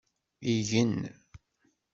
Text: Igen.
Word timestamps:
Igen. 0.53 0.93